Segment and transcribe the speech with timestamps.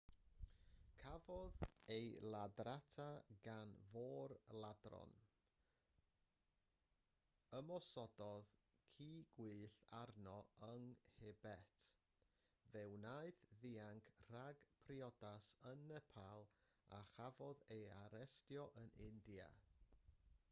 [1.01, 1.63] cafodd
[1.95, 2.05] ei
[2.35, 3.03] ladrata
[3.47, 5.11] gan fôr-ladron
[7.57, 8.49] ymosododd
[8.95, 10.33] ci gwyllt arno
[10.69, 10.87] yn
[11.19, 11.85] nhibet
[12.71, 16.47] fe wnaeth ddianc rhag priodas yn nepal
[17.01, 19.47] a chafodd ei arestio yn india